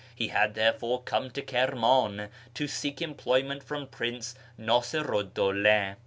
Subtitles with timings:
[0.15, 5.97] He had therefore come to Kirman to seek employment from Prince Nasiru 'd Dawla.